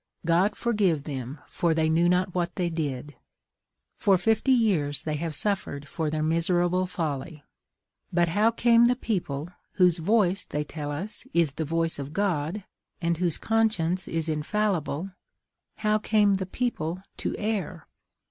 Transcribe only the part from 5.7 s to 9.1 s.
for their miserable folly. But how came the